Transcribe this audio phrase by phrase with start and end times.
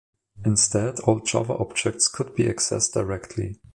[0.43, 3.59] Instead, all Java objects could be accessed directly.